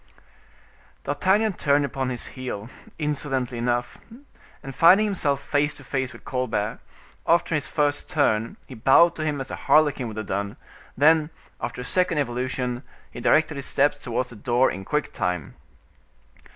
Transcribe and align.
D'Artagnan 1.03 1.53
turned 1.53 1.85
upon 1.85 2.09
his 2.09 2.29
heel, 2.33 2.71
insolently 2.97 3.59
enough, 3.59 3.99
and 4.63 4.73
finding 4.73 5.05
himself 5.05 5.39
face 5.43 5.75
to 5.75 5.83
face 5.83 6.11
with 6.11 6.25
Colbert, 6.25 6.79
after 7.27 7.53
his 7.53 7.67
first 7.67 8.09
turn, 8.09 8.57
he 8.67 8.73
bowed 8.73 9.13
to 9.17 9.23
him 9.23 9.39
as 9.39 9.51
a 9.51 9.55
harlequin 9.69 10.07
would 10.07 10.17
have 10.17 10.25
done; 10.25 10.57
then, 10.97 11.29
after 11.61 11.81
a 11.81 11.85
second 11.85 12.17
evolution, 12.17 12.81
he 13.11 13.21
directed 13.21 13.57
his 13.57 13.67
steps 13.67 13.99
towards 14.01 14.31
the 14.31 14.35
door 14.35 14.71
in 14.71 14.85
quick 14.85 15.13
time. 15.13 15.53